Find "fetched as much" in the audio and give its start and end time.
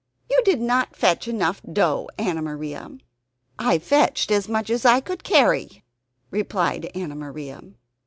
3.77-4.71